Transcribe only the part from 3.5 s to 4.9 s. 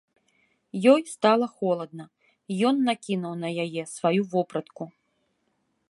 яе сваю вопратку.